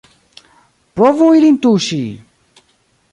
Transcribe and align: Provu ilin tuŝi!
Provu 1.01 1.29
ilin 1.39 1.59
tuŝi! 1.67 2.01